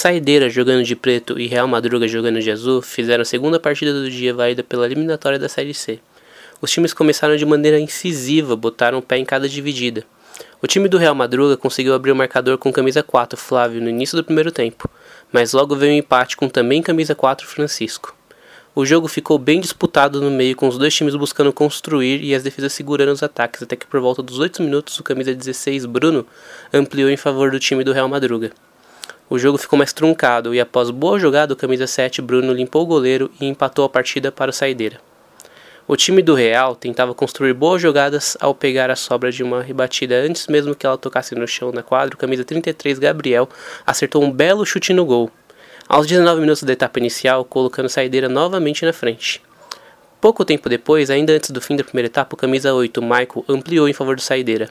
Saideira 0.00 0.48
jogando 0.48 0.84
de 0.84 0.94
preto 0.94 1.40
e 1.40 1.48
Real 1.48 1.66
Madruga 1.66 2.06
jogando 2.06 2.38
de 2.38 2.48
azul 2.52 2.80
fizeram 2.80 3.22
a 3.22 3.24
segunda 3.24 3.58
partida 3.58 3.92
do 3.92 4.08
dia 4.08 4.32
válida 4.32 4.62
pela 4.62 4.86
eliminatória 4.86 5.40
da 5.40 5.48
Série 5.48 5.74
C. 5.74 5.98
Os 6.62 6.70
times 6.70 6.94
começaram 6.94 7.36
de 7.36 7.44
maneira 7.44 7.80
incisiva, 7.80 8.54
botaram 8.54 8.98
o 8.98 9.02
pé 9.02 9.18
em 9.18 9.24
cada 9.24 9.48
dividida. 9.48 10.04
O 10.62 10.68
time 10.68 10.88
do 10.88 10.98
Real 10.98 11.16
Madruga 11.16 11.56
conseguiu 11.56 11.94
abrir 11.94 12.12
o 12.12 12.14
marcador 12.14 12.58
com 12.58 12.72
camisa 12.72 13.02
4, 13.02 13.36
Flávio, 13.36 13.82
no 13.82 13.88
início 13.88 14.16
do 14.16 14.22
primeiro 14.22 14.52
tempo, 14.52 14.88
mas 15.32 15.52
logo 15.52 15.74
veio 15.74 15.92
um 15.92 15.96
empate 15.96 16.36
com 16.36 16.48
também 16.48 16.80
camisa 16.80 17.16
4, 17.16 17.44
Francisco. 17.44 18.14
O 18.76 18.86
jogo 18.86 19.08
ficou 19.08 19.36
bem 19.36 19.58
disputado 19.58 20.20
no 20.20 20.30
meio, 20.30 20.54
com 20.54 20.68
os 20.68 20.78
dois 20.78 20.94
times 20.94 21.16
buscando 21.16 21.52
construir 21.52 22.22
e 22.22 22.36
as 22.36 22.44
defesas 22.44 22.72
segurando 22.72 23.14
os 23.14 23.22
ataques, 23.24 23.64
até 23.64 23.74
que 23.74 23.84
por 23.84 23.98
volta 23.98 24.22
dos 24.22 24.38
8 24.38 24.62
minutos 24.62 24.96
o 25.00 25.02
camisa 25.02 25.34
16, 25.34 25.86
Bruno, 25.86 26.24
ampliou 26.72 27.10
em 27.10 27.16
favor 27.16 27.50
do 27.50 27.58
time 27.58 27.82
do 27.82 27.92
Real 27.92 28.08
Madruga. 28.08 28.52
O 29.30 29.38
jogo 29.38 29.58
ficou 29.58 29.76
mais 29.76 29.92
truncado 29.92 30.54
e 30.54 30.60
após 30.60 30.88
boa 30.88 31.18
jogada, 31.18 31.52
o 31.52 31.56
camisa 31.56 31.86
7 31.86 32.22
Bruno 32.22 32.50
limpou 32.50 32.82
o 32.82 32.86
goleiro 32.86 33.30
e 33.38 33.46
empatou 33.46 33.84
a 33.84 33.88
partida 33.88 34.32
para 34.32 34.50
o 34.50 34.54
Saideira. 34.54 34.98
O 35.86 35.96
time 35.96 36.22
do 36.22 36.34
Real 36.34 36.74
tentava 36.74 37.14
construir 37.14 37.52
boas 37.52 37.82
jogadas 37.82 38.38
ao 38.40 38.54
pegar 38.54 38.90
a 38.90 38.96
sobra 38.96 39.30
de 39.30 39.42
uma 39.42 39.62
rebatida 39.62 40.14
antes 40.16 40.46
mesmo 40.46 40.74
que 40.74 40.86
ela 40.86 40.96
tocasse 40.96 41.34
no 41.34 41.46
chão 41.46 41.70
na 41.72 41.82
quadra. 41.82 42.14
O 42.14 42.18
camisa 42.18 42.42
33 42.42 42.98
Gabriel 42.98 43.48
acertou 43.86 44.22
um 44.22 44.30
belo 44.30 44.64
chute 44.64 44.94
no 44.94 45.04
gol. 45.04 45.30
Aos 45.86 46.06
19 46.06 46.40
minutos 46.40 46.62
da 46.62 46.72
etapa 46.72 46.98
inicial, 46.98 47.44
colocando 47.44 47.88
Saideira 47.88 48.30
novamente 48.30 48.84
na 48.84 48.94
frente. 48.94 49.42
Pouco 50.20 50.42
tempo 50.42 50.70
depois, 50.70 51.10
ainda 51.10 51.34
antes 51.34 51.50
do 51.50 51.60
fim 51.60 51.76
da 51.76 51.84
primeira 51.84 52.06
etapa, 52.06 52.34
o 52.34 52.38
camisa 52.38 52.72
8 52.72 53.00
Michael 53.02 53.44
ampliou 53.46 53.88
em 53.88 53.92
favor 53.92 54.16
do 54.16 54.22
Saideira. 54.22 54.68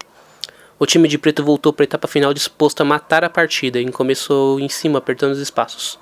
O 0.80 0.86
time 0.86 1.08
de 1.08 1.18
preto 1.18 1.44
voltou 1.44 1.74
para 1.74 1.84
a 1.84 1.86
etapa 1.86 2.08
final 2.08 2.32
disposto 2.32 2.82
a 2.82 2.86
matar 2.86 3.24
a 3.24 3.30
partida 3.32 3.80
e 3.80 3.92
começou 3.92 4.60
em 4.60 4.70
cima, 4.70 5.00
apertando 5.00 5.32
os 5.32 5.40
espaços. 5.40 5.98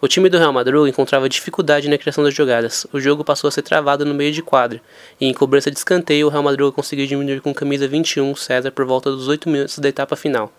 O 0.00 0.06
time 0.06 0.28
do 0.28 0.38
Real 0.38 0.52
Madrid 0.52 0.86
encontrava 0.86 1.28
dificuldade 1.28 1.88
na 1.88 1.98
criação 1.98 2.22
das 2.22 2.32
jogadas. 2.32 2.86
O 2.92 3.00
jogo 3.00 3.24
passou 3.24 3.48
a 3.48 3.50
ser 3.50 3.62
travado 3.62 4.04
no 4.04 4.14
meio 4.14 4.30
de 4.30 4.40
quadra, 4.40 4.80
e 5.20 5.26
em 5.26 5.34
cobrança 5.34 5.68
de 5.68 5.76
escanteio, 5.76 6.28
o 6.28 6.30
Real 6.30 6.44
Madrid 6.44 6.70
conseguiu 6.70 7.08
diminuir 7.08 7.40
com 7.40 7.52
camisa 7.52 7.88
21 7.88 8.36
César 8.36 8.70
por 8.70 8.84
volta 8.84 9.10
dos 9.10 9.26
8 9.26 9.48
minutos 9.48 9.80
da 9.80 9.88
etapa 9.88 10.14
final. 10.14 10.52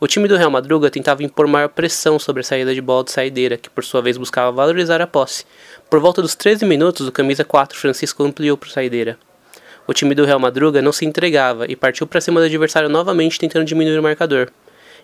O 0.00 0.06
time 0.06 0.26
do 0.26 0.38
Real 0.38 0.50
Madruga 0.50 0.90
tentava 0.90 1.22
impor 1.22 1.46
maior 1.46 1.68
pressão 1.68 2.18
sobre 2.18 2.40
a 2.40 2.44
saída 2.44 2.74
de 2.74 2.80
bola 2.80 3.04
de 3.04 3.12
saideira, 3.12 3.58
que 3.58 3.68
por 3.68 3.84
sua 3.84 4.00
vez 4.00 4.16
buscava 4.16 4.50
valorizar 4.50 5.02
a 5.02 5.06
posse. 5.06 5.44
Por 5.90 6.00
volta 6.00 6.22
dos 6.22 6.34
13 6.34 6.64
minutos, 6.64 7.06
o 7.06 7.12
camisa 7.12 7.44
4 7.44 7.78
Francisco 7.78 8.24
ampliou 8.24 8.56
para 8.56 8.70
saideira. 8.70 9.18
O 9.86 9.92
time 9.92 10.14
do 10.14 10.24
Real 10.24 10.40
Madruga 10.40 10.80
não 10.80 10.92
se 10.92 11.04
entregava 11.04 11.66
e 11.70 11.76
partiu 11.76 12.06
para 12.06 12.20
cima 12.20 12.40
do 12.40 12.46
adversário 12.46 12.88
novamente 12.88 13.38
tentando 13.38 13.66
diminuir 13.66 13.98
o 13.98 14.02
marcador. 14.02 14.48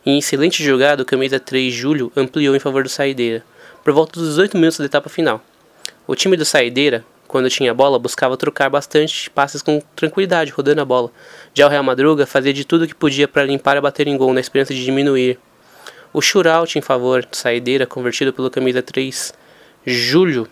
Em 0.06 0.18
excelente 0.18 0.64
jogada, 0.64 1.02
o 1.02 1.06
camisa 1.06 1.38
3 1.38 1.72
Júlio 1.72 2.10
ampliou 2.16 2.56
em 2.56 2.58
favor 2.58 2.82
do 2.82 2.88
Saideira, 2.88 3.44
por 3.84 3.92
volta 3.92 4.18
dos 4.18 4.30
18 4.30 4.56
minutos 4.56 4.78
da 4.78 4.86
etapa 4.86 5.10
final. 5.10 5.42
O 6.06 6.14
time 6.14 6.34
do 6.34 6.46
Saideira, 6.46 7.04
quando 7.28 7.50
tinha 7.50 7.72
a 7.72 7.74
bola, 7.74 7.98
buscava 7.98 8.38
trocar 8.38 8.70
bastante 8.70 9.28
passes 9.28 9.60
com 9.60 9.82
tranquilidade, 9.94 10.50
rodando 10.50 10.80
a 10.80 10.84
bola. 10.86 11.12
Já 11.52 11.66
o 11.66 11.68
Real 11.68 11.84
Madruga 11.84 12.24
fazia 12.24 12.54
de 12.54 12.64
tudo 12.64 12.86
que 12.86 12.94
podia 12.94 13.28
para 13.28 13.44
limpar 13.44 13.76
e 13.76 13.80
bater 13.82 14.08
em 14.08 14.16
gol, 14.16 14.32
na 14.32 14.40
esperança 14.40 14.72
de 14.72 14.82
diminuir. 14.82 15.38
O 16.10 16.22
shootout 16.22 16.78
em 16.78 16.82
favor 16.82 17.22
do 17.26 17.36
Saideira, 17.36 17.86
convertido 17.86 18.32
pelo 18.32 18.50
camisa 18.50 18.80
3 18.80 19.34
Júlio, 19.84 20.48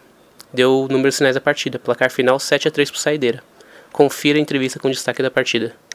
deu 0.52 0.86
números 0.90 1.14
sinais 1.14 1.34
da 1.34 1.40
partida, 1.40 1.78
placar 1.78 2.10
final 2.10 2.38
7 2.38 2.68
a 2.68 2.70
3 2.70 2.90
para 2.90 2.98
o 2.98 3.00
Saideira. 3.00 3.42
Confira 3.98 4.38
a 4.38 4.40
entrevista 4.40 4.78
com 4.78 4.88
destaque 4.88 5.20
da 5.20 5.28
partida. 5.28 5.74